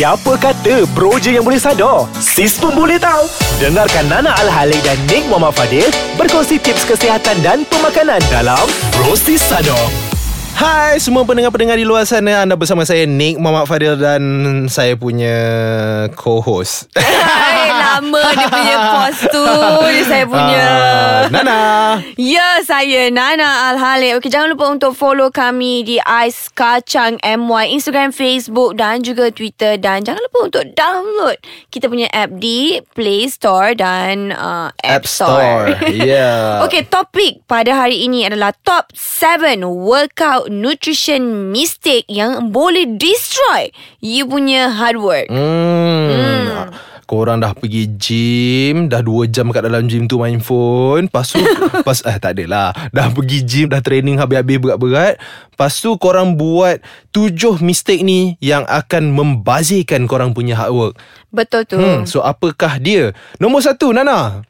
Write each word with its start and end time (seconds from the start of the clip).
Siapa 0.00 0.32
kata 0.40 0.88
bro 0.96 1.20
je 1.20 1.36
yang 1.36 1.44
boleh 1.44 1.60
sadar? 1.60 2.08
Sis 2.16 2.56
pun 2.56 2.72
boleh 2.72 2.96
tahu. 2.96 3.20
Dengarkan 3.60 4.08
Nana 4.08 4.32
Al-Halik 4.32 4.80
dan 4.80 4.96
Nick 5.04 5.28
Muhammad 5.28 5.52
Fadil 5.52 5.84
berkongsi 6.16 6.56
tips 6.56 6.88
kesihatan 6.88 7.36
dan 7.44 7.68
pemakanan 7.68 8.16
dalam 8.32 8.64
Bro 8.96 9.12
Sis 9.12 9.44
Sadar. 9.44 9.76
Hai 10.56 10.96
semua 10.96 11.28
pendengar-pendengar 11.28 11.76
di 11.76 11.84
luar 11.84 12.08
sana 12.08 12.48
Anda 12.48 12.56
bersama 12.56 12.88
saya 12.88 13.04
Nick 13.04 13.36
Muhammad 13.36 13.68
Fadil 13.68 14.00
Dan 14.00 14.24
saya 14.72 14.96
punya 14.96 15.36
co-host 16.16 16.88
Lama 17.90 18.22
dia 18.30 18.46
punya 18.46 18.76
pos 18.94 19.18
tu 19.26 19.46
Dia 19.90 20.04
saya 20.06 20.24
punya 20.24 20.62
Ah, 20.62 21.18
Nana 21.28 21.58
Ya, 22.14 22.62
saya 22.62 23.10
Nana 23.10 23.72
Al-Halik 23.72 24.22
Okey, 24.22 24.30
jangan 24.30 24.54
lupa 24.54 24.70
untuk 24.70 24.94
follow 24.94 25.28
kami 25.28 25.82
Di 25.82 25.96
Ais 25.98 26.46
Kacang 26.48 27.18
MY 27.18 27.74
Instagram, 27.74 28.10
Facebook 28.10 28.78
Dan 28.78 29.02
juga 29.02 29.28
Twitter 29.28 29.74
Dan 29.74 30.06
jangan 30.06 30.22
lupa 30.22 30.38
untuk 30.46 30.64
download 30.72 31.36
Kita 31.68 31.90
punya 31.90 32.06
app 32.10 32.30
di 32.36 32.78
Play 32.94 33.26
Store 33.26 33.74
Dan 33.74 34.30
uh, 34.30 34.70
App, 34.80 35.02
App 35.02 35.04
Store. 35.04 35.74
Yeah. 35.90 36.62
Okey, 36.64 36.86
topik 36.86 37.44
pada 37.44 37.74
hari 37.74 38.06
ini 38.06 38.24
adalah 38.24 38.54
Top 38.62 38.94
7 38.94 39.58
Workout 39.60 40.48
Nutrition 40.48 41.50
Mistake 41.50 42.06
Yang 42.06 42.46
boleh 42.48 42.86
destroy 42.94 43.68
You 43.98 44.24
punya 44.24 44.70
hard 44.70 44.96
work 44.96 45.26
Hmm. 45.28 46.08
Hmm. 46.10 46.70
Korang 47.10 47.42
dah 47.42 47.58
pergi 47.58 47.90
gym 47.98 48.86
Dah 48.86 49.02
2 49.02 49.34
jam 49.34 49.50
kat 49.50 49.66
dalam 49.66 49.90
gym 49.90 50.06
tu 50.06 50.22
main 50.22 50.38
phone. 50.38 51.10
Lepas 51.10 51.34
tu 51.34 51.42
pas, 51.86 51.98
Eh 52.06 52.16
tak 52.22 52.38
adalah. 52.38 52.70
Dah 52.94 53.10
pergi 53.10 53.42
gym 53.42 53.66
Dah 53.66 53.82
training 53.82 54.22
habis-habis 54.22 54.62
berat-berat. 54.62 55.18
Lepas 55.50 55.82
tu 55.82 55.90
korang 55.98 56.38
buat 56.38 56.78
7 57.10 57.58
mistake 57.66 58.06
ni 58.06 58.38
Yang 58.38 58.62
akan 58.70 59.10
membazirkan 59.10 60.06
korang 60.06 60.30
punya 60.30 60.54
hard 60.54 60.70
work 60.70 60.94
Betul 61.30 61.62
tu 61.66 61.78
Hmm, 61.78 62.02
so 62.10 62.26
apakah 62.26 62.82
dia? 62.82 63.14
Nombor 63.38 63.62
satu, 63.62 63.94
Nana. 63.94 64.42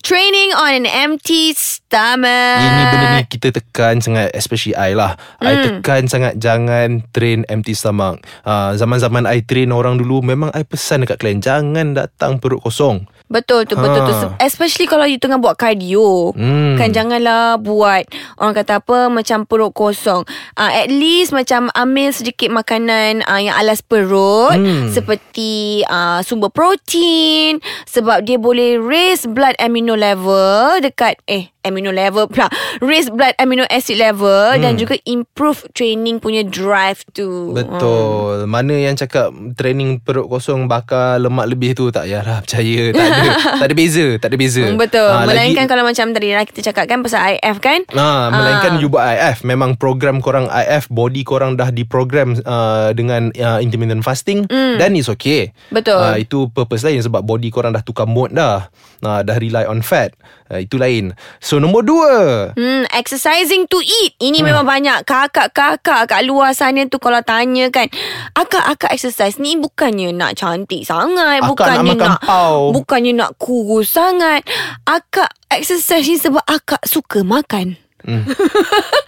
Training 0.00 0.56
on 0.56 0.72
an 0.82 0.86
empty 0.88 1.54
stomach. 1.54 2.58
Ini 2.58 2.82
benda 2.88 3.06
ni 3.14 3.24
kita 3.30 3.48
tekan 3.54 4.02
sangat 4.02 4.34
Especially 4.34 4.74
I 4.74 4.96
lah 4.96 5.14
hmm. 5.38 5.46
I 5.46 5.52
tekan 5.62 6.02
sangat 6.10 6.40
Jangan 6.42 7.06
train 7.14 7.46
empty 7.46 7.76
stomach 7.76 8.18
uh, 8.42 8.74
Zaman-zaman 8.74 9.28
I 9.28 9.46
train 9.46 9.70
orang 9.70 10.02
dulu 10.02 10.24
Memang 10.24 10.50
I 10.50 10.66
pesan 10.66 11.06
dekat 11.06 11.22
klien 11.22 11.38
Jangan 11.38 11.94
datang 11.94 12.42
perut 12.42 12.58
kosong 12.58 13.06
Betul 13.32 13.64
tu, 13.64 13.80
betul 13.80 14.04
tu. 14.04 14.12
Ha. 14.12 14.36
Especially 14.44 14.84
kalau 14.84 15.08
you 15.08 15.16
tengah 15.16 15.40
buat 15.40 15.56
cardio. 15.56 16.36
Hmm. 16.36 16.76
Kan 16.76 16.92
janganlah 16.92 17.56
buat 17.56 18.04
orang 18.36 18.52
kata 18.52 18.84
apa 18.84 19.08
macam 19.08 19.48
perut 19.48 19.72
kosong. 19.72 20.28
Uh, 20.52 20.68
at 20.68 20.92
least 20.92 21.32
macam 21.32 21.72
ambil 21.72 22.12
sedikit 22.12 22.52
makanan 22.52 23.24
uh, 23.24 23.40
yang 23.40 23.56
alas 23.56 23.80
perut 23.80 24.52
Hmm. 24.52 24.92
seperti 24.92 25.80
uh, 25.88 26.20
sumber 26.24 26.48
protein 26.48 27.62
sebab 27.86 28.24
dia 28.24 28.40
boleh 28.40 28.80
raise 28.80 29.28
blood 29.28 29.54
amino 29.60 29.94
level 29.94 30.80
dekat 30.80 31.20
eh 31.28 31.51
amino 31.62 31.90
level 31.90 32.26
pula 32.26 32.46
raise 32.78 33.06
blood 33.06 33.34
amino 33.36 33.62
acid 33.66 33.96
level 33.96 34.52
hmm. 34.52 34.60
dan 34.60 34.74
juga 34.74 34.94
improve 35.04 35.66
training 35.72 36.18
punya 36.18 36.42
drive 36.42 37.02
tu. 37.10 37.52
Betul 37.52 38.44
Mana 38.44 38.74
yang 38.74 38.94
cakap 38.94 39.28
Training 39.54 39.98
perut 39.98 40.26
kosong 40.26 40.66
Bakar 40.66 41.18
lemak 41.18 41.46
lebih 41.46 41.72
tu 41.72 41.88
Tak 41.88 42.04
payahlah 42.04 42.40
percaya 42.40 42.90
Tak 42.90 43.04
ada 43.04 43.22
Tak 43.60 43.66
ada 43.66 43.74
beza 43.74 44.06
Tak 44.16 44.28
ada 44.28 44.36
beza 44.36 44.62
Hmm, 44.62 44.78
betul. 44.78 45.04
Ah, 45.04 45.24
Melainkan 45.24 45.64
lagi- 45.64 45.70
kalau 45.70 45.84
macam 45.84 46.06
tadi 46.10 46.28
lah 46.30 46.44
kita 46.44 46.60
cakap 46.62 46.84
kan 46.86 46.98
pasal 47.00 47.20
IF 47.32 47.56
kan. 47.58 47.80
Ha, 47.88 48.06
melainkan 48.28 48.72
Ah. 48.72 48.80
you 48.80 48.88
buat 48.88 49.04
IF 49.04 49.42
Memang 49.42 49.74
program 49.74 50.18
korang 50.18 50.46
IF 50.46 50.86
Body 50.88 51.22
korang 51.22 51.54
dah 51.54 51.68
diprogram 51.68 52.36
uh, 52.38 52.90
Dengan 52.92 53.32
uh, 53.32 53.58
intermittent 53.58 54.02
fasting. 54.02 54.46
Dan 54.48 54.94
it's 54.94 55.08
okay 55.08 55.50
Betul. 55.68 55.98
uh, 55.98 56.16
Itu 56.16 56.48
purpose 56.48 56.82
lain 56.82 57.00
Sebab 57.00 57.22
body 57.22 57.48
korang 57.48 57.72
dah 57.72 57.82
tukar 57.82 58.04
mode 58.04 58.32
dah 58.32 58.68
uh, 59.00 59.20
Dah 59.20 59.36
rely 59.36 59.64
on 59.64 59.80
fat 59.80 60.14
uh, 60.48 60.58
Itu 60.58 60.76
lain 60.76 61.12
So 61.38 61.51
nombor 61.58 61.82
dua 61.82 62.14
Hmm, 62.54 62.86
exercising 62.94 63.66
to 63.66 63.80
eat. 63.82 64.14
Ini 64.22 64.40
hmm. 64.40 64.46
memang 64.46 64.64
banyak 64.64 65.02
kakak-kakak 65.02 66.06
kat 66.06 66.22
luar 66.22 66.54
sana 66.54 66.86
tu 66.86 67.02
kalau 67.02 67.18
tanya 67.26 67.68
kan, 67.74 67.90
akak-akak 68.38 68.94
exercise 68.94 69.42
ni 69.42 69.58
bukannya 69.58 70.14
nak 70.14 70.38
cantik 70.38 70.86
sangat, 70.86 71.42
Akak 71.42 71.50
bukannya 71.50 71.92
nak 71.98 71.98
makan 71.98 72.12
pau." 72.22 72.60
bukannya 72.70 73.12
nak 73.18 73.30
kurus 73.36 73.90
sangat. 73.92 74.46
Akak 74.86 75.34
exercise 75.50 76.06
ni 76.06 76.16
sebab 76.16 76.44
akak 76.46 76.82
suka 76.86 77.26
makan. 77.26 77.81
Hmm. 78.04 78.22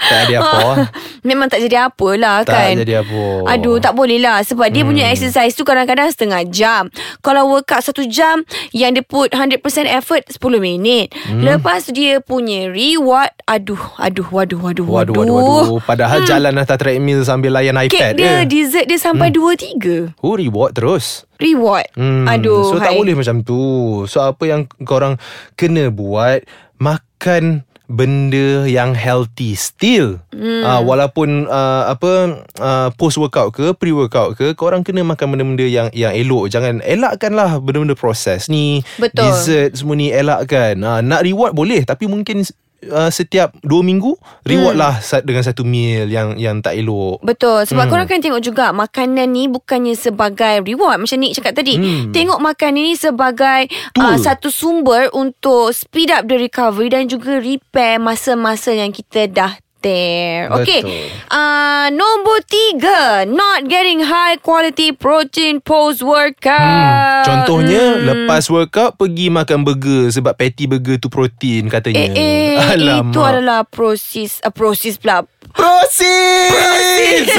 Tak 0.05 0.21
ada 0.29 0.35
apa 0.37 0.59
lah. 0.61 0.77
Memang 1.29 1.49
tak 1.49 1.65
jadi 1.65 1.89
apalah 1.89 2.45
Tak 2.45 2.53
kan 2.53 2.75
jadi 2.77 3.01
apa. 3.01 3.25
Aduh 3.49 3.81
tak 3.81 3.97
boleh 3.97 4.21
lah 4.21 4.45
Sebab 4.45 4.69
dia 4.69 4.85
punya 4.85 5.09
exercise 5.09 5.57
tu 5.57 5.65
Kadang-kadang 5.65 6.13
setengah 6.13 6.45
jam 6.45 6.93
Kalau 7.19 7.49
workout 7.49 7.81
satu 7.81 8.05
jam 8.05 8.45
Yang 8.71 8.91
dia 8.93 9.05
put 9.05 9.29
100% 9.33 9.65
effort 9.89 10.29
10 10.29 10.37
minit 10.61 11.09
hmm. 11.09 11.41
Lepas 11.41 11.89
tu 11.89 11.97
dia 11.97 12.21
punya 12.21 12.69
reward 12.69 13.33
Aduh 13.45 13.81
Aduh 13.97 14.29
Waduh 14.29 14.61
Waduh 14.61 14.85
Waduh, 14.85 15.15
waduh, 15.17 15.35
waduh. 15.35 15.81
Padahal 15.81 16.21
hmm. 16.21 16.29
jalan 16.29 16.53
atas 16.55 16.77
treadmill 16.77 17.25
sambil 17.25 17.57
layan 17.57 17.81
Kek 17.81 17.89
iPad 17.89 18.13
dia 18.15 18.35
je. 18.45 18.53
Dessert 18.53 18.85
dia 18.85 19.01
sampai 19.01 19.33
hmm. 19.33 20.13
2-3 20.13 20.21
Oh, 20.21 20.37
reward 20.37 20.77
terus. 20.77 21.25
Reward 21.41 21.89
Hmm, 21.97 22.29
Aduh 22.29 22.69
So 22.69 22.77
tak 22.77 22.93
hai. 22.93 22.99
boleh 23.01 23.17
macam 23.17 23.41
tu 23.41 23.59
So 24.05 24.21
apa 24.21 24.45
yang 24.45 24.69
korang 24.85 25.17
kena 25.57 25.89
buat 25.89 26.45
Makan 26.77 27.65
benda 27.85 28.65
yang 28.65 28.97
healthy 28.97 29.53
still 29.53 30.17
hmm. 30.33 30.65
uh, 30.65 30.81
walaupun 30.81 31.45
uh, 31.53 31.93
apa 31.93 32.41
uh, 32.57 32.89
post 32.97 33.21
workout 33.21 33.53
ke 33.53 33.77
pre 33.77 33.93
workout 33.93 34.41
ke 34.41 34.57
korang 34.57 34.81
kena 34.81 35.05
makan 35.05 35.37
benda-benda 35.37 35.69
yang 35.69 35.89
yang 35.93 36.17
elok 36.17 36.49
jangan 36.49 36.81
elakkanlah 36.81 37.61
benda-benda 37.61 37.93
proses 37.93 38.49
ni 38.49 38.81
Betul. 38.97 39.29
dessert 39.29 39.77
semua 39.77 40.01
ni 40.01 40.09
elakkan 40.09 40.81
uh, 40.81 41.05
nak 41.05 41.29
reward 41.29 41.53
boleh 41.53 41.85
tapi 41.85 42.09
mungkin 42.09 42.41
uh, 42.87 43.09
setiap 43.09 43.53
2 43.59 43.69
minggu 43.81 44.13
reward 44.43 44.75
lah 44.75 44.99
sa- 44.99 45.19
dengan 45.19 45.41
satu 45.41 45.63
meal 45.63 46.07
yang 46.07 46.35
yang 46.35 46.59
tak 46.59 46.75
elok 46.75 47.21
Betul 47.21 47.63
Sebab 47.63 47.73
Hmm. 47.75 47.81
hmm. 47.81 47.91
korang 47.91 48.07
kan 48.07 48.21
tengok 48.21 48.43
juga 48.43 48.67
Makanan 48.71 49.29
ni 49.29 49.47
bukannya 49.47 49.95
sebagai 49.95 50.61
reward 50.61 50.99
Macam 50.99 51.17
Nick 51.17 51.35
cakap 51.35 51.55
tadi 51.55 51.75
Hmm. 51.75 52.11
Tengok 52.11 52.39
makanan 52.39 52.83
ni 52.83 52.95
sebagai 52.95 53.67
uh, 53.95 54.17
Satu 54.17 54.49
sumber 54.49 55.09
untuk 55.11 55.71
speed 55.71 56.11
up 56.11 56.25
the 56.25 56.37
recovery 56.37 56.89
Dan 56.89 57.07
juga 57.07 57.37
repair 57.37 57.97
masa-masa 57.97 58.71
yang 58.71 58.91
kita 58.91 59.27
dah 59.27 59.57
tear 59.85 60.49
Okay 60.49 60.81
Betul. 60.81 61.05
uh, 61.29 61.87
Nombor 61.93 62.41
tiga 62.49 63.29
Not 63.29 63.69
getting 63.69 64.01
high 64.01 64.41
quality 64.41 64.97
protein 64.97 65.61
post-workout 65.61 66.57
Hmm, 66.65 67.25
contohnya 67.29 67.85
Hmm. 67.85 68.05
lepas 68.09 68.49
workout 68.49 68.97
pergi 68.97 69.29
makan 69.29 69.67
burger 69.67 70.09
sebab 70.09 70.33
patty 70.39 70.65
burger 70.65 70.97
tu 70.97 71.13
protein 71.13 71.69
katanya. 71.69 72.09
Eh, 72.15 72.57
eh 72.57 72.77
itu 72.79 73.21
adalah 73.21 73.67
proses 73.67 74.41
uh, 74.41 74.55
Proses 74.55 74.97
pula 74.97 75.27
proses. 75.55 77.29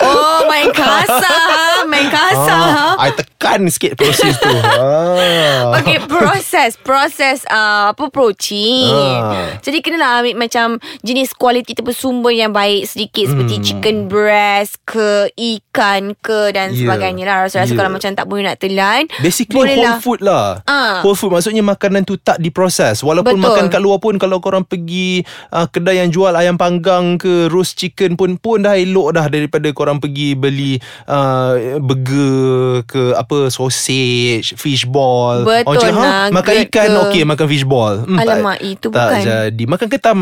Oh 0.00 0.48
main 0.48 0.72
kasar 0.72 1.20
ha? 1.20 1.84
Main 1.84 2.08
kasar 2.08 2.62
ha? 2.72 2.88
ah, 2.96 3.04
I 3.04 3.12
tekan 3.12 3.68
sikit 3.68 3.98
proses 4.00 4.38
tu. 4.38 4.48
ah. 4.64 5.76
Okay, 5.82 6.00
proses 6.08 6.80
proses 6.80 7.44
uh, 7.50 7.92
apa 7.92 8.08
protein. 8.08 9.20
Ah. 9.20 9.60
Jadi 9.60 9.84
kenalah 9.84 10.24
ambil 10.24 10.40
macam 10.40 10.80
jenis 11.00 11.32
kualiti 11.32 11.72
bersumber 11.76 12.30
yang 12.30 12.50
baik 12.50 12.84
sedikit 12.84 13.30
seperti 13.30 13.54
Hmm. 13.56 13.64
chicken 13.64 13.96
breast 14.06 14.78
ke 14.84 15.30
ikan 15.30 16.12
ke 16.16 16.50
dan 16.50 16.70
Yeah. 16.70 16.84
sebagainya 16.84 17.24
lah. 17.24 17.36
Rasa-rasa 17.44 17.68
Yeah. 17.68 17.78
kalau 17.78 17.90
macam 17.90 18.10
tak 18.10 18.24
boleh 18.24 18.42
nak 18.42 18.56
telan, 18.56 19.06
Basically 19.18 19.58
whole 19.72 19.98
food 19.98 20.20
lah 20.20 20.60
Ah. 20.64 21.00
Whole 21.00 21.14
food 21.14 21.30
maksudnya 21.30 21.60
makanan 21.60 22.02
tu 22.02 22.16
tak 22.16 22.38
diproses 22.38 23.00
Walaupun 23.00 23.34
Betul. 23.34 23.46
makan 23.46 23.64
kat 23.66 23.80
luar 23.80 23.98
pun 23.98 24.16
Kalau 24.16 24.38
korang 24.38 24.62
pergi 24.62 25.22
uh, 25.48 25.66
Kedai 25.66 25.98
yang 25.98 26.08
jual 26.08 26.30
ayam 26.30 26.54
panggang 26.54 27.16
ke 27.16 27.46
Roast 27.46 27.74
chicken 27.74 28.14
pun 28.14 28.36
Pun 28.36 28.62
dah 28.62 28.74
elok 28.74 29.12
dah 29.12 29.26
Daripada 29.26 29.70
korang 29.70 29.98
pergi 29.98 30.32
beli 30.32 30.76
uh, 31.06 31.78
Burger 31.80 32.84
ke 32.84 33.02
Apa 33.12 33.48
Sausage 33.48 34.54
Fish 34.54 34.84
ball 34.84 35.42
Betul, 35.42 35.64
Orang 35.66 35.80
cakap, 35.80 36.02
ha, 36.02 36.28
Makan 36.30 36.54
ikan 36.64 36.88
ke." 36.88 36.98
Okey 37.02 37.22
makan 37.24 37.46
fish 37.46 37.64
ball 37.64 37.94
hmm, 38.02 38.18
Alamak, 38.18 38.58
tak, 38.58 38.68
itu 38.68 38.86
tak 38.88 39.08
bukan. 39.10 39.22
jadi 39.22 39.62
Makan 39.66 39.88
ketam 39.88 40.16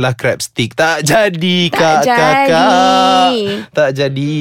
Makanlah 0.00 0.16
crab 0.16 0.40
stick 0.40 0.72
Tak 0.72 1.04
jadi 1.04 1.68
Tak 1.68 1.76
kak 1.76 2.00
jadi. 2.08 2.16
kakak 2.16 3.30
Tak 3.76 3.90
jadi 3.92 4.32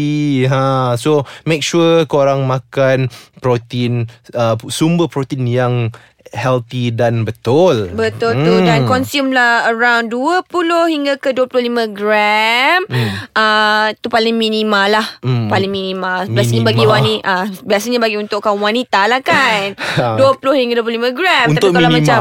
ha. 0.47 0.95
So 0.95 1.27
make 1.43 1.67
sure 1.67 2.07
korang 2.07 2.47
makan 2.47 3.11
Protein 3.43 4.07
uh, 4.31 4.55
Sumber 4.71 5.11
protein 5.11 5.43
yang 5.43 5.91
Healthy 6.29 6.93
dan 6.93 7.25
betul. 7.25 7.89
Betul 7.91 8.37
tu. 8.37 8.53
Dan 8.61 8.85
consume 8.85 9.33
lah 9.33 9.65
Around 9.67 10.13
20 10.13 10.45
hingga 10.87 11.13
ke 11.17 11.33
25 11.33 11.89
gram. 11.89 12.85
Hmm. 12.85 13.09
uh, 13.33 13.87
Tu 13.97 14.07
paling 14.07 14.33
minimal 14.33 14.87
lah. 14.93 15.07
Hmm. 15.21 15.49
Paling 15.49 15.71
minimal. 15.71 16.29
Biasanya 16.29 16.61
Minima. 16.61 16.69
bagi 16.69 16.85
wanita 16.85 17.21
uh, 17.25 17.45
Biasanya 17.65 17.99
bagi 17.99 18.17
untuk 18.17 18.39
kaum 18.39 18.61
wanita 18.61 19.09
lah 19.09 19.19
kan. 19.19 19.73
20 20.21 20.59
hingga 20.59 20.73
25 20.81 21.17
gram. 21.17 21.45
Untuk 21.49 21.69
Tapi 21.69 21.75
kalau 21.75 21.89
minima. 21.89 22.05
macam 22.05 22.19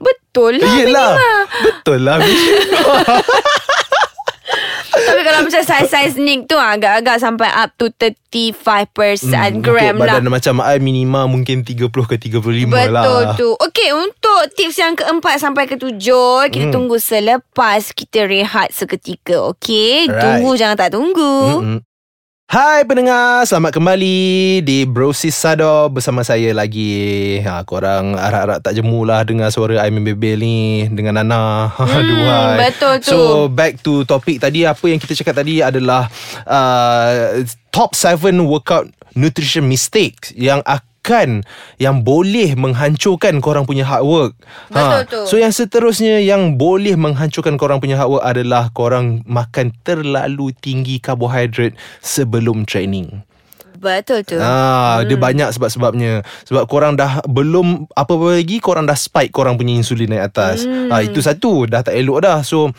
Betul 0.00 0.52
lah 0.56 0.72
Yelah 0.72 1.12
minima 1.12 1.30
Betul 1.60 1.98
lah 2.02 2.16
Tapi 5.02 5.20
kalau 5.20 5.40
macam 5.42 5.60
saiz-saiz 5.60 6.14
Nick 6.14 6.46
tu 6.46 6.54
Agak-agak 6.54 7.18
sampai 7.18 7.48
up 7.48 7.74
to 7.74 7.90
35% 7.90 8.54
gram 9.60 9.92
Hmm, 9.92 10.00
Untuk 10.00 10.06
lah 10.06 10.16
badan 10.16 10.28
macam 10.28 10.54
I 10.60 10.78
minima 10.78 11.24
mungkin 11.24 11.62
30 11.62 11.88
ke 11.88 12.16
35 12.16 12.66
Betul 12.66 12.90
lah 12.90 13.34
tu 13.34 13.48
Okay 13.60 13.90
untuk 13.90 14.40
tips 14.52 14.76
yang 14.76 14.94
keempat 14.94 15.38
sampai 15.38 15.66
ketujuh 15.66 16.48
Kita 16.48 16.62
Hmm. 16.62 16.72
tunggu 16.72 16.96
selepas 16.96 17.90
kita 17.90 18.24
rehat 18.24 18.70
seketika 18.70 19.50
Okay 19.50 20.06
Alright. 20.06 20.18
Tunggu 20.18 20.50
jangan 20.54 20.76
tak 20.76 20.92
tunggu 20.92 21.34
Mm-mm. 21.58 21.78
Hai 22.52 22.84
pendengar, 22.84 23.48
selamat 23.48 23.80
kembali 23.80 24.60
di 24.60 24.84
Brosis 24.84 25.32
Sado 25.32 25.88
bersama 25.88 26.20
saya 26.20 26.52
lagi. 26.52 27.40
Ha, 27.40 27.64
korang 27.64 28.12
harap-harap 28.12 28.60
tak 28.60 28.76
jemu 28.76 29.08
lah 29.08 29.24
dengar 29.24 29.48
suara 29.48 29.80
Aimin 29.80 30.04
Bebel 30.04 30.36
ni 30.36 30.84
dengan 30.92 31.24
Nana. 31.24 31.72
Aduhai. 31.80 32.68
betul 32.68 33.00
tu. 33.00 33.08
So 33.08 33.48
back 33.48 33.80
to 33.80 34.04
topik 34.04 34.36
tadi, 34.36 34.68
apa 34.68 34.84
yang 34.84 35.00
kita 35.00 35.16
cakap 35.16 35.40
tadi 35.40 35.64
adalah 35.64 36.12
uh, 36.44 37.40
top 37.72 37.96
7 37.96 38.20
workout 38.44 38.84
nutrition 39.16 39.64
mistakes 39.64 40.36
yang 40.36 40.60
akan 40.68 40.91
yang 41.82 42.06
boleh 42.06 42.54
menghancurkan 42.54 43.42
korang 43.42 43.66
punya 43.66 43.82
hard 43.82 44.06
work. 44.06 44.32
Betul 44.70 45.02
tu. 45.10 45.20
So 45.26 45.34
yang 45.36 45.50
seterusnya 45.50 46.22
yang 46.22 46.54
boleh 46.54 46.94
menghancurkan 46.94 47.58
korang 47.58 47.82
punya 47.82 47.98
hard 47.98 48.18
work 48.18 48.24
adalah 48.24 48.70
korang 48.70 49.26
makan 49.26 49.74
terlalu 49.82 50.54
tinggi 50.62 51.02
karbohidrat 51.02 51.74
sebelum 52.00 52.62
training. 52.62 53.26
Betul 53.82 54.22
tu 54.22 54.38
Ah, 54.38 55.02
hmm. 55.02 55.10
dia 55.10 55.18
banyak 55.18 55.48
sebab-sebabnya. 55.58 56.22
Sebab 56.46 56.70
korang 56.70 56.94
dah 56.94 57.18
belum 57.26 57.90
apa-apa 57.98 58.38
lagi 58.38 58.62
korang 58.62 58.86
dah 58.86 58.94
spike 58.94 59.34
korang 59.34 59.58
punya 59.58 59.74
insulin 59.74 60.06
naik 60.06 60.30
atas. 60.30 60.62
Hmm. 60.62 60.86
Ah, 60.94 61.02
itu 61.02 61.18
satu 61.18 61.66
dah 61.66 61.82
tak 61.82 61.98
elok 61.98 62.22
dah. 62.22 62.46
So 62.46 62.70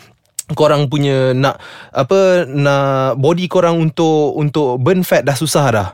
korang 0.56 0.88
punya 0.88 1.36
nak 1.36 1.60
apa 1.92 2.48
nak 2.48 3.20
body 3.20 3.48
korang 3.52 3.80
untuk 3.80 4.32
untuk 4.36 4.80
burn 4.80 5.04
fat 5.04 5.28
dah 5.28 5.36
susah 5.36 5.66
dah. 5.68 5.88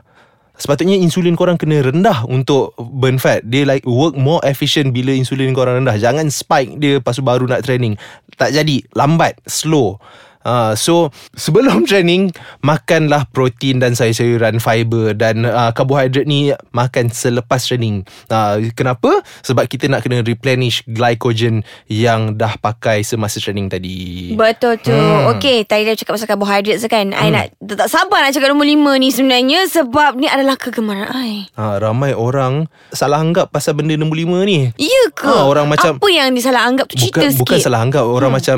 Sepatutnya 0.61 0.93
insulin 0.93 1.33
korang 1.33 1.57
kena 1.57 1.81
rendah 1.81 2.21
untuk 2.29 2.77
burn 2.77 3.17
fat. 3.17 3.41
Dia 3.49 3.65
like 3.65 3.81
work 3.81 4.13
more 4.13 4.37
efficient 4.45 4.93
bila 4.93 5.09
insulin 5.09 5.57
korang 5.57 5.81
rendah. 5.81 5.97
Jangan 5.97 6.29
spike 6.29 6.77
dia 6.77 7.01
lepas 7.01 7.17
baru 7.17 7.49
nak 7.49 7.65
training. 7.65 7.97
Tak 8.37 8.53
jadi, 8.53 8.85
lambat, 8.93 9.41
slow. 9.49 9.97
Uh, 10.41 10.73
so 10.73 11.09
sebelum 11.33 11.83
training 11.89 12.33
makanlah 12.61 13.25
protein 13.29 13.79
dan 13.81 13.93
sayur-sayuran 13.93 14.57
fiber 14.57 15.13
dan 15.13 15.45
uh, 15.45 15.69
karbohidrat 15.71 16.25
ni 16.25 16.51
makan 16.73 17.09
selepas 17.09 17.61
training. 17.63 18.03
Uh, 18.27 18.71
kenapa? 18.73 19.21
Sebab 19.45 19.65
kita 19.69 19.87
nak 19.87 20.05
kena 20.05 20.21
replenish 20.21 20.83
glycogen 20.85 21.65
yang 21.87 22.35
dah 22.37 22.57
pakai 22.57 23.01
semasa 23.05 23.37
training 23.41 23.69
tadi. 23.71 24.33
Betul 24.35 24.77
tu 24.81 24.93
hmm. 24.93 25.37
Okay 25.37 25.63
Tadi 25.63 25.87
dah 25.87 25.95
cakap 25.95 26.13
pasal 26.17 26.27
karbohidrat 26.27 26.77
kan 26.89 27.13
hmm. 27.13 27.21
I 27.21 27.27
nak 27.31 27.45
Tak 27.61 27.87
sabar 27.87 28.25
nak 28.25 28.33
cakap 28.33 28.49
nombor 28.51 28.67
lima 28.67 28.91
ni 28.97 29.13
sebenarnya 29.13 29.67
Sebab 29.69 30.17
ni 30.17 30.27
adalah 30.27 30.57
kegemaran 30.57 31.07
I 31.11 31.47
Ha, 31.55 31.77
ramai 31.79 32.15
orang 32.15 32.67
salah 32.91 33.21
anggap 33.21 33.51
pasal 33.51 33.77
benda 33.77 33.95
nombor 33.95 34.17
lima 34.17 34.41
ni. 34.43 34.71
Ya 34.79 35.03
ke? 35.13 35.27
Ah, 35.27 35.45
orang 35.45 35.67
macam- 35.69 35.99
Apa 35.99 36.07
yang 36.09 36.33
disalah 36.33 36.67
anggap 36.67 36.89
tu 36.89 36.95
cerita 36.97 37.21
Bukan, 37.21 37.31
sikit 37.31 37.41
bukan 37.43 37.57
salah 37.59 37.79
anggap 37.83 38.03
Orang 38.07 38.31
hmm. 38.33 38.37
macam 38.39 38.57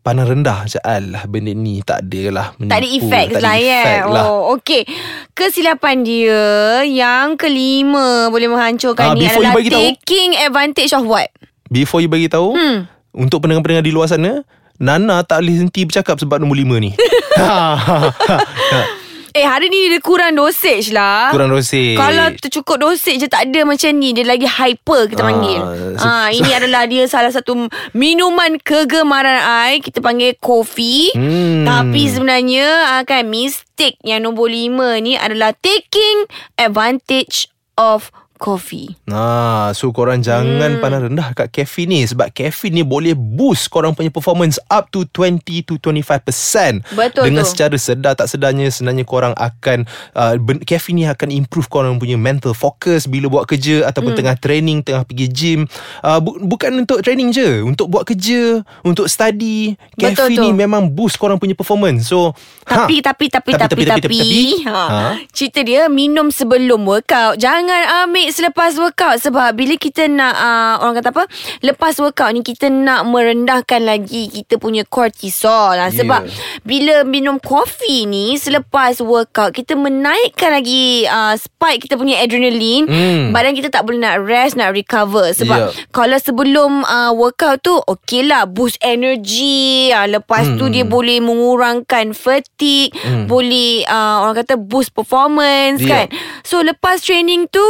Pandang 0.00 0.26
rendah 0.26 0.64
macam 0.64 0.80
Alah 0.80 1.22
benda 1.24 1.52
ni 1.52 1.80
tak 1.80 2.02
ada 2.02 2.22
lah 2.30 2.46
menipu, 2.56 2.70
Tak 2.70 2.78
ada 2.78 2.88
efek 2.90 3.26
tak 3.30 3.42
lah 3.42 3.56
ya 3.56 3.82
lah. 4.02 4.24
Oh 4.24 4.56
okey 4.56 4.82
Kesilapan 5.30 5.96
dia 6.00 6.40
Yang 6.82 7.36
kelima 7.38 8.26
Boleh 8.26 8.48
menghancurkan 8.48 9.04
Ah, 9.06 9.12
ni 9.12 9.22
before 9.22 9.38
you 9.38 9.46
Adalah 9.46 9.56
bagi 9.56 9.70
tahu- 9.70 9.84
taking 9.92 10.30
advantage 10.36 10.92
of 10.92 11.04
what? 11.04 11.28
Before 11.68 12.00
you 12.00 12.08
bagi 12.08 12.26
tahu 12.26 12.52
Hmm. 12.52 12.88
Untuk 13.12 13.42
pendengar-pendengar 13.42 13.84
di 13.84 13.92
luar 13.92 14.06
sana 14.06 14.40
Nana 14.76 15.20
tak 15.20 15.40
boleh 15.40 15.60
henti 15.60 15.84
bercakap 15.84 16.16
Sebab 16.16 16.38
nombor 16.38 16.56
lima 16.56 16.76
ni 16.76 16.96
Eh 19.30 19.42
hari 19.42 19.66
ni 19.66 19.88
dia 19.88 20.00
kurang 20.00 20.34
dosage 20.34 20.90
lah. 20.90 21.30
Kurang 21.30 21.48
dosage. 21.48 21.94
Kalau 21.94 22.34
tercukup 22.34 22.76
dosage 22.76 23.18
je 23.18 23.28
tak 23.28 23.46
ada 23.46 23.62
macam 23.62 23.90
ni. 23.94 24.10
Dia 24.10 24.26
lagi 24.26 24.42
hyper 24.42 25.06
kita 25.06 25.22
Ah, 25.22 25.26
panggil. 25.26 25.60
so- 25.94 26.04
ah, 26.04 26.28
Ini 26.28 26.50
adalah 26.52 26.82
dia 26.84 27.06
salah 27.06 27.30
satu 27.30 27.54
minuman 27.92 28.58
kegemaran 28.58 29.38
I. 29.38 29.78
Kita 29.78 29.98
panggil 29.98 30.34
kopi. 30.36 31.14
Hmm. 31.14 31.62
Tapi 31.62 32.02
sebenarnya 32.06 32.66
ah, 32.90 33.02
kan 33.02 33.24
mistake 33.24 34.02
yang 34.02 34.24
nombor 34.24 34.46
lima 34.46 34.98
ni 34.98 35.14
adalah 35.14 35.54
Taking 35.54 36.26
advantage 36.56 37.46
of 37.76 38.10
coffee 38.40 38.96
Nah, 39.04 39.76
so 39.76 39.92
korang 39.92 40.24
jangan 40.24 40.78
hmm. 40.78 40.80
pandang 40.80 41.02
rendah 41.10 41.36
kat 41.36 41.52
caffeine 41.52 41.90
ni 41.90 42.00
sebab 42.06 42.32
caffeine 42.32 42.80
ni 42.80 42.84
boleh 42.86 43.12
boost 43.12 43.68
korang 43.68 43.92
punya 43.92 44.08
performance 44.08 44.56
up 44.70 44.88
to 44.88 45.04
20 45.12 45.66
to 45.66 45.76
25%. 45.82 46.86
Betul 46.94 47.26
Dengan 47.26 47.44
tu. 47.44 47.50
secara 47.50 47.76
sedar 47.76 48.14
tak 48.14 48.30
sedarnya 48.30 48.70
sebenarnya 48.70 49.04
korang 49.04 49.34
akan 49.34 49.84
uh, 50.14 50.38
ben- 50.38 50.62
caffeine 50.62 51.02
ni 51.02 51.04
akan 51.10 51.28
improve 51.34 51.66
korang 51.66 51.98
punya 51.98 52.14
mental 52.14 52.54
focus 52.54 53.10
bila 53.10 53.26
buat 53.26 53.44
kerja 53.50 53.90
ataupun 53.90 54.14
hmm. 54.14 54.20
tengah 54.22 54.36
training, 54.38 54.78
tengah 54.86 55.02
pergi 55.02 55.26
gym. 55.28 55.60
Uh, 56.00 56.22
bu- 56.22 56.38
bukan 56.46 56.86
untuk 56.86 57.02
training 57.02 57.34
je, 57.34 57.66
untuk 57.66 57.90
buat 57.90 58.06
kerja, 58.06 58.62
untuk 58.86 59.10
study. 59.10 59.74
Betul 59.98 60.30
Caffeine 60.30 60.38
tu. 60.38 60.44
ni 60.46 60.50
memang 60.54 60.86
boost 60.86 61.18
korang 61.18 61.36
punya 61.36 61.58
performance. 61.58 62.06
So, 62.06 62.32
Tapi, 62.64 63.02
tapi, 63.02 63.26
tapi, 63.26 63.50
tapi, 63.58 63.82
tapi, 63.82 64.06
tapi, 64.06 64.22
ha. 64.70 64.82
Ha? 64.86 65.02
Cerita 65.34 65.66
dia 65.66 65.90
minum 65.90 66.30
sebelum 66.30 66.86
workout. 66.86 67.42
Jangan 67.42 68.06
ambil 68.06 68.29
selepas 68.32 68.74
workout. 68.80 69.22
Sebab 69.22 69.54
bila 69.54 69.76
kita 69.76 70.08
nak, 70.10 70.34
uh, 70.34 70.74
orang 70.82 70.98
kata 71.02 71.10
apa, 71.14 71.24
lepas 71.62 71.94
workout 72.02 72.32
ni 72.34 72.42
kita 72.42 72.72
nak 72.72 73.06
merendahkan 73.06 73.84
lagi 73.84 74.30
kita 74.30 74.56
punya 74.56 74.82
cortisol. 74.88 75.76
Ha. 75.76 75.92
Sebab 75.92 76.26
bila 76.64 77.06
minum 77.06 77.38
kopi 77.38 78.08
ni 78.08 78.40
selepas 78.40 78.98
workout, 79.04 79.54
kita 79.54 79.76
menaikkan 79.76 80.56
lagi 80.56 81.04
uh, 81.06 81.36
spike 81.36 81.86
kita 81.86 82.00
punya 82.00 82.18
adrenaline. 82.18 82.86
Hmm. 82.88 83.24
Badan 83.30 83.54
kita 83.54 83.68
tak 83.68 83.84
boleh 83.84 84.00
nak 84.00 84.22
rest, 84.24 84.56
nak 84.56 84.72
recover. 84.72 85.30
Sebab 85.36 85.48
Yeah. 85.50 85.74
kalau 85.90 86.16
sebelum 86.16 86.86
uh, 86.86 87.12
workout 87.12 87.60
tu 87.60 87.74
okey 87.76 88.24
lah 88.24 88.46
boost 88.46 88.78
energy 88.80 89.90
uh, 89.90 90.06
lepas 90.06 90.46
hmm. 90.46 90.56
tu 90.56 90.64
dia 90.70 90.84
boleh 90.86 91.18
mengurangkan 91.20 92.14
fatigue 92.16 92.94
hmm. 92.94 93.26
boleh 93.26 93.84
uh, 93.84 94.24
orang 94.24 94.40
kata 94.40 94.54
boost 94.56 94.94
performance 94.94 95.80
Yeah. 95.80 96.06
kan 96.06 96.06
so 96.44 96.60
lepas 96.60 97.00
training 97.00 97.48
tu 97.48 97.62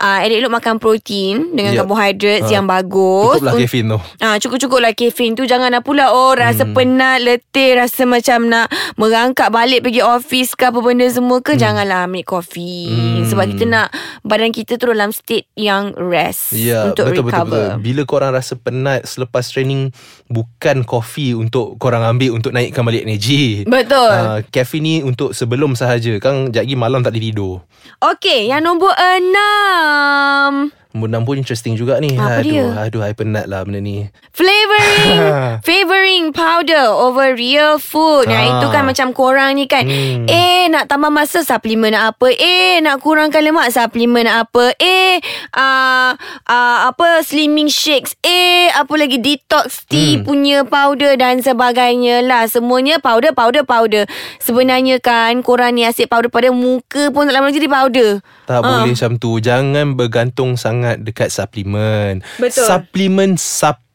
uh, 0.00 0.07
elok-elok 0.24 0.52
makan 0.52 0.74
protein 0.80 1.36
dengan 1.52 1.72
Yeah. 1.72 1.84
carbohydrates 1.84 2.48
Ha. 2.48 2.54
yang 2.58 2.64
bagus 2.64 3.38
cukuplah 3.38 3.54
caffeine 3.60 3.88
tu. 3.92 3.98
Ah, 4.18 4.36
cukup-cukup 4.40 4.78
lah 4.80 4.92
caffeine 4.96 5.34
tu 5.36 5.44
Janganlah 5.44 5.84
pula 5.84 6.10
Oh 6.10 6.32
rasa 6.32 6.64
hmm. 6.64 6.74
penat 6.74 7.18
Letih 7.20 7.76
Rasa 7.76 8.08
macam 8.08 8.48
nak 8.48 8.72
Merangkak 8.96 9.52
balik 9.52 9.84
Pergi 9.84 10.00
office 10.00 10.56
ke 10.56 10.72
Apa 10.72 10.80
benda 10.80 11.04
semua 11.06 11.38
ke 11.44 11.54
hmm. 11.54 11.60
Janganlah 11.60 12.08
ambil 12.08 12.24
kopi 12.24 12.88
hmm. 12.88 13.28
Sebab 13.28 13.44
kita 13.52 13.64
nak 13.68 13.88
Badan 14.24 14.50
kita 14.50 14.80
tu 14.80 14.88
dalam 14.88 15.12
state 15.12 15.46
Yang 15.54 15.92
rest 16.00 16.56
Ya, 16.56 16.88
Untuk 16.88 17.12
betul, 17.12 17.24
betul, 17.28 17.36
recover 17.36 17.64
betul. 17.76 17.82
Bila 17.84 18.02
korang 18.04 18.32
rasa 18.32 18.54
penat 18.58 19.00
selepas 19.04 19.44
training, 19.48 19.90
bukan 20.28 20.84
kopi 20.84 21.32
untuk 21.32 21.80
korang 21.80 22.04
ambil 22.04 22.36
untuk 22.36 22.52
naikkan 22.52 22.84
balik 22.84 23.04
energi. 23.04 23.64
Betul. 23.64 24.12
Uh, 24.12 24.38
caffeine 24.48 24.84
ni 24.84 24.94
untuk 25.02 25.32
sebelum 25.32 25.74
sahaja. 25.74 26.16
Kan 26.20 26.52
lagi 26.52 26.76
malam 26.76 27.00
tak 27.02 27.16
boleh 27.16 27.24
tidur. 27.32 27.54
Okey, 27.98 28.52
yang 28.52 28.62
nombor 28.62 28.92
enam. 28.94 29.97
Um, 29.98 30.72
Nombor 30.88 31.08
enam 31.08 31.22
pun 31.22 31.36
interesting 31.36 31.74
juga 31.74 31.98
ni. 31.98 32.12
Apa 32.12 32.40
aduh, 32.40 32.48
dia? 32.48 32.64
aduh, 32.80 33.02
I 33.02 33.12
penat 33.12 33.44
lah 33.44 33.60
benda 33.60 33.76
ni. 33.78 34.08
Flavoring 34.32 35.18
Flavoring 35.66 36.24
powder 36.30 36.88
Over 36.88 37.34
real 37.34 37.76
food 37.76 38.24
Yang 38.26 38.40
Ah. 38.40 38.52
itu 38.54 38.66
kan 38.68 38.82
macam 38.82 39.06
korang 39.10 39.52
ni 39.52 39.66
kan 39.66 39.82
Hmm. 39.82 40.24
Eh 40.24 40.68
nak 40.68 40.86
tambah 40.86 41.08
masa 41.08 41.42
Suplemen 41.42 41.90
nak 41.90 42.14
apa 42.14 42.30
Eh 42.30 42.78
nak 42.78 42.98
kurangkan 42.98 43.42
lemak 43.42 43.68
Suplemen 43.68 44.24
nak 44.24 44.46
apa 44.46 44.72
Eh 44.76 45.18
uh, 45.52 46.14
uh, 46.44 46.78
Apa 46.86 47.20
Slimming 47.20 47.66
shakes 47.66 48.14
Eh 48.20 48.70
apa 48.70 48.94
lagi 48.94 49.18
Detox 49.18 49.84
tea 49.84 50.06
Hmm. 50.14 50.24
punya 50.24 50.62
powder 50.62 51.14
Dan 51.14 51.40
sebagainya 51.40 52.20
lah 52.20 52.46
Semuanya 52.46 52.96
powder 52.98 53.32
Powder 53.32 53.62
powder 53.62 54.06
Sebenarnya 54.38 54.96
kan 54.98 55.42
Korang 55.42 55.74
ni 55.74 55.82
asyik 55.82 56.06
powder 56.06 56.28
pada 56.28 56.48
Muka 56.48 57.10
pun 57.10 57.26
tak 57.26 57.34
lama 57.34 57.50
jadi 57.50 57.66
powder 57.66 58.22
Tak 58.44 58.56
Ah. 58.56 58.62
boleh 58.62 58.92
macam 58.92 59.12
tu. 59.16 59.36
Jangan 59.38 59.92
bergantung 59.92 60.54
sangat 60.54 60.77
dekat 60.82 61.32
suplemen. 61.32 62.20
Betul. 62.36 62.66
Suplemen 62.66 63.34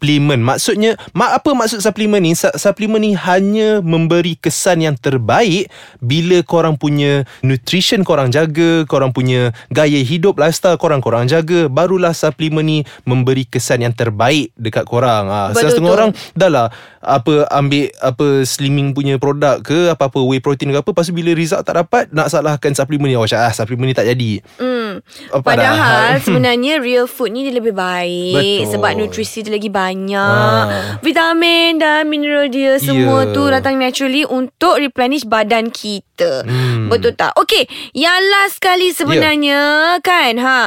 suplemen. 0.04 0.44
Maksudnya 0.44 1.00
mak 1.16 1.40
apa 1.40 1.56
maksud 1.56 1.80
suplemen 1.80 2.20
ni? 2.20 2.36
Su- 2.36 2.52
Suplemen 2.52 3.00
ni 3.00 3.12
hanya 3.16 3.80
memberi 3.80 4.36
kesan 4.36 4.84
yang 4.84 5.00
terbaik 5.00 5.72
bila 6.04 6.44
korang 6.44 6.76
punya 6.76 7.24
nutrition 7.40 8.04
korang 8.04 8.28
jaga, 8.28 8.84
korang 8.84 9.16
punya 9.16 9.56
gaya 9.72 10.04
hidup 10.04 10.36
lifestyle 10.36 10.76
korang 10.76 11.00
korang 11.00 11.32
jaga, 11.32 11.72
barulah 11.72 12.12
suplemen 12.12 12.68
ni 12.68 12.78
memberi 13.08 13.48
kesan 13.48 13.80
yang 13.80 13.96
terbaik 13.96 14.52
dekat 14.60 14.84
korang. 14.84 15.32
Ah, 15.32 15.56
Betul 15.56 15.72
setengah 15.72 15.94
orang 15.96 16.12
dah 16.36 16.52
lah 16.52 16.68
apa 17.00 17.48
ambil 17.52 17.88
apa 18.00 18.28
slimming 18.44 18.92
punya 18.92 19.16
produk 19.16 19.60
ke 19.60 19.92
apa-apa 19.92 20.20
whey 20.24 20.40
protein 20.40 20.72
ke 20.72 20.80
apa 20.80 20.88
lepas 20.88 21.08
tu 21.08 21.12
bila 21.12 21.36
result 21.36 21.64
tak 21.64 21.80
dapat 21.80 22.08
nak 22.16 22.32
salahkan 22.32 22.72
suplemen 22.72 23.12
ni 23.12 23.16
oh 23.16 23.28
Syah, 23.28 23.48
ah, 23.48 23.54
suplemen 23.56 23.88
ni 23.88 23.96
tak 23.96 24.08
jadi 24.08 24.44
Hmm. 24.60 25.02
Padahal 25.42 26.20
sebenarnya 26.26 26.78
real 26.78 27.10
food 27.10 27.34
ni 27.34 27.50
dia 27.50 27.54
lebih 27.58 27.74
baik 27.74 28.70
Betul. 28.70 28.72
sebab 28.78 28.92
nutrisi 28.94 29.42
dia 29.42 29.50
lagi 29.50 29.70
banyak. 29.94 30.66
Ah. 30.66 30.98
Vitamin 31.00 31.78
dan 31.78 32.10
mineral 32.10 32.50
dia 32.50 32.82
semua 32.82 33.24
Ya. 33.24 33.32
tu 33.32 33.44
datang 33.46 33.78
naturally 33.78 34.26
untuk 34.26 34.82
replenish 34.82 35.24
badan 35.24 35.70
kita. 35.70 36.42
Hmm. 36.44 36.90
Betul 36.90 37.14
tak? 37.14 37.38
Okey, 37.38 37.66
yang 37.94 38.18
last 38.34 38.58
sekali 38.58 38.90
sebenarnya 38.90 39.62
kan 40.02 40.38
ha 40.38 40.60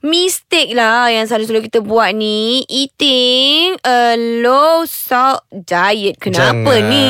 mistake 0.00 0.72
lah 0.72 1.08
yang 1.08 1.24
selalu-selalu 1.24 1.68
kita 1.68 1.80
buat 1.80 2.12
ni 2.12 2.62
eating 2.68 3.80
a 3.82 4.16
low 4.40 4.84
salt 4.84 5.44
diet. 5.50 6.20
Kenapa 6.20 6.72
Jangan. 6.76 6.88
ni? 6.88 7.08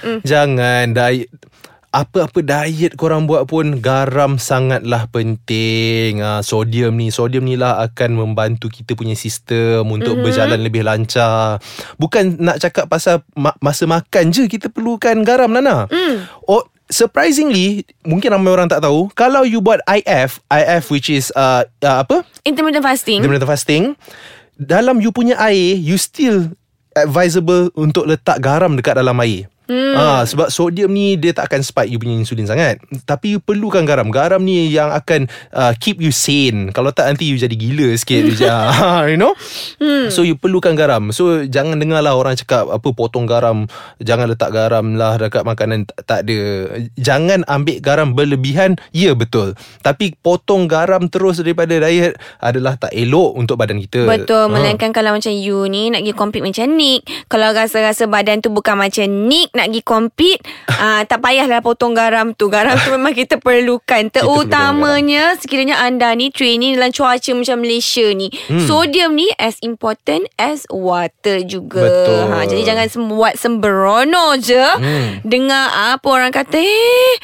Hmm. 0.00 0.20
Jangan 0.24 0.84
diet 0.92 1.28
apa-apa 1.94 2.42
diet 2.42 2.98
korang 2.98 3.30
buat 3.30 3.46
pun 3.46 3.78
garam 3.78 4.34
sangatlah 4.34 5.06
penting. 5.14 6.18
Ha, 6.18 6.42
sodium 6.42 6.98
ni, 6.98 7.14
sodium 7.14 7.46
ni 7.46 7.54
lah 7.54 7.86
akan 7.86 8.18
membantu 8.18 8.66
kita 8.66 8.98
punya 8.98 9.14
sistem 9.14 9.86
untuk 9.86 10.18
mm-hmm. 10.18 10.26
berjalan 10.26 10.60
lebih 10.60 10.82
lancar. 10.82 11.62
Bukan 11.94 12.42
nak 12.42 12.58
cakap 12.58 12.90
pasal 12.90 13.22
ma- 13.38 13.54
masa 13.62 13.86
makan 13.86 14.34
je 14.34 14.50
kita 14.50 14.66
perlukan 14.66 15.22
garam 15.22 15.54
Nana. 15.54 15.86
Mm. 15.86 16.26
Oh 16.50 16.66
surprisingly 16.90 17.86
mungkin 18.02 18.34
ramai 18.34 18.50
orang 18.52 18.68
tak 18.68 18.82
tahu 18.82 19.06
kalau 19.14 19.46
you 19.46 19.62
buat 19.62 19.78
IF, 19.86 20.42
IF 20.50 20.90
which 20.90 21.06
is 21.06 21.30
uh, 21.38 21.62
uh, 21.86 22.02
apa? 22.02 22.26
Intermittent 22.42 22.82
fasting. 22.82 23.22
Intermittent 23.22 23.48
fasting 23.48 23.84
dalam 24.58 24.98
you 24.98 25.14
punya 25.14 25.38
air 25.38 25.78
you 25.78 25.94
still 25.94 26.50
advisable 26.94 27.70
untuk 27.78 28.06
letak 28.10 28.42
garam 28.42 28.74
dekat 28.74 28.98
dalam 28.98 29.14
air. 29.22 29.46
Hmm. 29.64 29.96
Ha, 29.96 30.04
sebab 30.28 30.52
sodium 30.52 30.92
ni 30.92 31.16
dia 31.16 31.32
tak 31.32 31.48
akan 31.48 31.64
spike 31.64 31.88
you 31.88 31.96
punya 31.96 32.20
insulin 32.20 32.44
sangat. 32.44 32.76
Tapi 33.08 33.36
you 33.36 33.40
perlukan 33.40 33.88
garam. 33.88 34.12
Garam 34.12 34.44
ni 34.44 34.68
yang 34.68 34.92
akan 34.92 35.26
uh, 35.50 35.72
keep 35.80 36.04
you 36.04 36.12
sane. 36.12 36.68
Kalau 36.70 36.92
tak 36.92 37.08
nanti 37.08 37.24
you 37.24 37.40
jadi 37.40 37.56
gila 37.56 37.96
sikit. 37.96 38.28
you, 38.28 38.36
ja- 38.36 39.02
you 39.10 39.16
know? 39.16 39.32
Hmm. 39.80 40.12
So 40.12 40.20
you 40.20 40.36
perlukan 40.36 40.76
garam. 40.76 41.10
So 41.16 41.48
jangan 41.48 41.80
dengar 41.80 42.04
lah 42.04 42.12
orang 42.12 42.36
cakap 42.36 42.68
apa 42.68 42.88
potong 42.92 43.24
garam. 43.24 43.64
Jangan 44.04 44.28
letak 44.28 44.52
garam 44.52 45.00
lah 45.00 45.16
dekat 45.16 45.48
makanan. 45.48 45.88
Tak, 45.88 45.98
tak 46.04 46.18
ada. 46.28 46.38
Jangan 47.00 47.48
ambil 47.48 47.80
garam 47.80 48.12
berlebihan. 48.12 48.76
Ya 48.92 49.16
betul. 49.16 49.56
Tapi 49.80 50.12
potong 50.20 50.68
garam 50.68 51.08
terus 51.08 51.40
daripada 51.40 51.72
diet 51.80 52.20
adalah 52.36 52.76
tak 52.76 52.92
elok 52.92 53.32
untuk 53.34 53.56
badan 53.56 53.80
kita. 53.80 54.04
Betul 54.04 54.44
Ha. 54.44 54.50
Melainkan 54.50 54.90
kalau 54.90 55.14
macam 55.14 55.30
you 55.30 55.64
ni 55.70 55.88
Nak 55.88 56.04
pergi 56.04 56.12
compete 56.18 56.44
macam 56.44 56.74
Nick 56.74 57.06
Kalau 57.30 57.54
rasa-rasa 57.54 58.04
badan 58.04 58.42
tu 58.42 58.50
Bukan 58.50 58.76
macam 58.76 59.06
Nick 59.06 59.53
Nak 59.54 59.70
pergi 59.70 59.82
compete 59.86 60.42
uh, 60.74 61.02
Tak 61.10 61.18
payahlah 61.22 61.62
potong 61.62 61.94
garam 61.94 62.34
tu 62.34 62.50
Garam 62.50 62.74
tu 62.74 62.90
memang 62.90 63.14
kita 63.14 63.38
perlukan 63.38 64.10
Terutamanya 64.10 65.38
Sekiranya 65.38 65.78
anda 65.80 66.10
ni 66.12 66.34
Training 66.34 66.74
dalam 66.74 66.90
cuaca 66.90 67.30
Macam 67.32 67.62
Malaysia 67.62 68.04
ni 68.12 68.28
hmm. 68.30 68.66
Sodium 68.66 69.14
ni 69.14 69.30
As 69.38 69.56
important 69.62 70.26
as 70.36 70.66
water 70.68 71.46
juga 71.46 71.86
Betul. 71.86 72.22
ha, 72.34 72.42
Jadi 72.44 72.62
jangan 72.66 72.86
buat 73.08 73.34
sembrono 73.38 74.34
je 74.38 74.66
Hmm. 74.74 75.22
Dengar 75.22 75.94
apa 75.94 76.06
orang 76.08 76.32
kata 76.34 76.58
Eh 76.58 77.14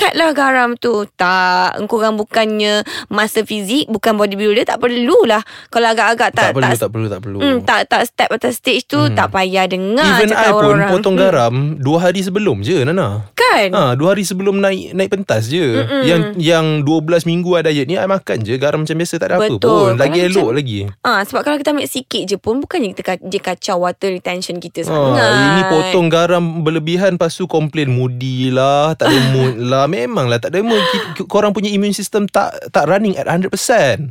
Cutlah 0.00 0.30
garam 0.32 0.70
tu 0.74 1.04
Tak 1.10 1.84
Korang 1.84 2.16
bukannya 2.16 2.80
Master 3.06 3.42
fizik 3.42 3.86
Bukan 3.86 4.14
bodybuilder 4.14 4.64
Tak 4.64 4.78
perlulah 4.78 5.38
Kalau 5.68 5.86
agak-agak 5.86 6.28
tak, 6.30 6.42
tak 6.42 6.52
perlu, 6.52 6.64
tak, 6.64 6.78
tak 6.78 6.90
perlu, 6.90 7.06
tak 7.06 7.20
perlu. 7.20 7.38
Hmm, 7.38 7.58
tak 7.60 7.80
tak 7.86 8.02
step 8.04 8.28
atas 8.30 8.56
stage 8.56 8.84
tu 8.84 8.98
hmm. 8.98 9.12
tak 9.12 9.28
payah 9.28 9.66
dengar 9.66 10.08
Even 10.16 10.30
I 10.30 10.48
pun 10.48 10.56
orang-orang. 10.56 10.90
potong 10.90 11.08
Hmm. 11.10 11.22
garam 11.22 11.54
Dua 11.76 11.98
hari 12.00 12.20
sebelum 12.20 12.60
je 12.60 12.80
Nana 12.80 13.28
Kan? 13.32 13.68
Ha, 13.70 13.82
dua 13.92 14.14
hari 14.14 14.22
sebelum 14.22 14.56
naik 14.56 14.92
naik 14.92 15.10
pentas 15.10 15.50
je. 15.50 15.82
Mm-mm. 15.82 16.02
Yang 16.02 16.20
yang 16.38 16.66
12 16.80 17.26
minggu 17.26 17.50
I 17.52 17.62
diet 17.62 17.84
ni 17.84 17.94
I 17.94 18.06
makan 18.06 18.40
je 18.40 18.54
garam 18.54 18.80
macam 18.80 18.94
biasa 18.94 19.14
tak 19.16 19.26
ada 19.26 19.36
apa 19.36 19.50
Betul. 19.50 19.58
pun. 19.58 19.90
Lagi 19.96 20.16
Kalau 20.16 20.28
elok 20.28 20.44
macam- 20.44 20.56
lagi. 20.56 20.78
Ah, 21.02 21.20
sebab 21.20 21.40
kalau 21.42 21.56
kita 21.56 21.70
ambil 21.70 21.88
sikit 21.88 22.22
je 22.24 22.36
pun 22.36 22.54
bukannya 22.58 22.94
kita 22.94 23.18
dia 23.18 23.40
kacau 23.42 23.76
water 23.80 24.10
retention 24.10 24.56
kita 24.56 24.80
Ha, 24.80 24.86
sangat. 24.86 25.30
ini 25.34 25.62
potong 25.66 26.06
garam 26.06 26.44
berlebihan 26.60 27.12
Lepas 27.12 27.34
tu 27.34 27.44
komplain 27.44 27.90
moody 27.90 28.48
lah 28.48 28.94
Tak 28.94 29.08
ada 29.08 29.18
mood 29.30 29.54
lah 29.70 29.89
Memang 29.90 30.30
lah 30.30 30.38
tak 30.38 30.54
Ki- 30.54 31.26
Korang 31.26 31.50
punya 31.50 31.68
immune 31.74 31.92
system 31.92 32.30
Tak 32.30 32.70
tak 32.70 32.86
running 32.86 33.18
at 33.18 33.26
100% 33.26 33.50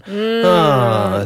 Hmm, 0.09 0.41
ha, 0.43 0.53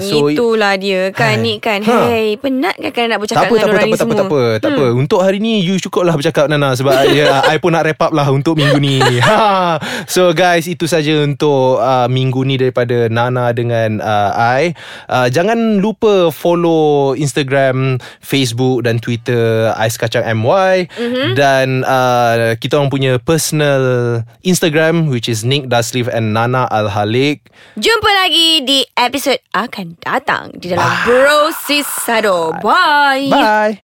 so, 0.03 0.27
itulah 0.27 0.75
dia 0.75 1.09
kan 1.15 1.39
Hai. 1.39 1.43
ni 1.43 1.53
kan. 1.57 1.79
Ha. 1.81 1.97
Hey, 2.11 2.35
penat 2.35 2.75
kan 2.75 2.91
kan 2.91 3.05
nak 3.09 3.17
tak 3.17 3.21
bercakap 3.23 3.47
apa, 3.47 3.55
tak 3.55 3.55
apa, 3.55 3.55
dengan 3.55 3.71
orang 3.71 3.79
tak 3.79 3.87
apa, 3.87 3.87
ni 3.87 3.93
tak 3.93 4.03
apa, 4.03 4.13
semua. 4.13 4.19
tak 4.19 4.27
apa, 4.27 4.43
tak 4.59 4.71
apa. 4.75 4.85
Untuk 4.99 5.19
hari 5.23 5.37
ni, 5.39 5.53
you 5.63 5.75
cukup 5.79 6.03
lah 6.03 6.15
bercakap 6.19 6.45
Nana 6.51 6.69
sebab 6.75 6.93
ya, 7.17 7.41
I 7.47 7.57
pun 7.57 7.71
nak 7.73 7.83
wrap 7.87 8.01
up 8.03 8.11
lah 8.11 8.27
untuk 8.29 8.59
minggu 8.59 8.77
ni. 8.77 8.99
Ha. 9.23 9.79
So 10.05 10.35
guys, 10.35 10.67
itu 10.67 10.83
saja 10.85 11.23
untuk 11.23 11.79
uh, 11.79 12.11
minggu 12.11 12.43
ni 12.43 12.59
daripada 12.59 13.07
Nana 13.07 13.55
dengan 13.55 14.03
uh, 14.03 14.35
I. 14.35 14.75
Uh, 15.07 15.31
jangan 15.31 15.79
lupa 15.79 16.27
follow 16.29 17.15
Instagram, 17.15 17.97
Facebook 18.19 18.83
dan 18.83 18.99
Twitter 18.99 19.71
Ais 19.79 19.95
Kacang 19.95 20.27
MY 20.27 20.91
mm-hmm. 20.91 21.29
dan 21.39 21.87
uh, 21.87 22.53
kita 22.59 22.77
orang 22.77 22.91
punya 22.91 23.15
personal 23.17 24.21
Instagram 24.43 25.09
which 25.09 25.31
is 25.31 25.41
Nick 25.47 25.71
Dasrif 25.71 26.11
and 26.11 26.35
Nana 26.35 26.67
Al 26.69 26.91
Halik. 26.91 27.49
Jumpa 27.79 28.09
lagi 28.23 28.61
di 28.67 28.83
episod 28.93 29.39
akan 29.55 29.97
datang 30.03 30.51
di 30.59 30.69
dalam 30.69 30.87
Bro 31.07 31.55
Sisado. 31.63 32.51
Bye. 32.61 33.31
Bye. 33.31 33.73